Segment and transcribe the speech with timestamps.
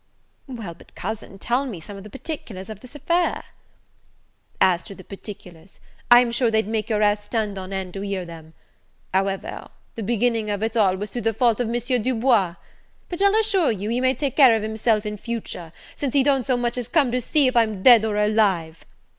[0.47, 3.43] "Well, but cousin, tell me some of the particulars of this affair."
[4.59, 8.25] "As to the particulars, I'm sure they'd make your hair stand on end to hear
[8.25, 8.55] them;
[9.13, 11.79] however, the beginning of it all was through the fault of M.
[12.01, 12.55] Du Bois:
[13.09, 16.47] but, I'll assure you, he may take care of himself in future, since he don't
[16.47, 18.83] so much as come to see if I'm dead or alive.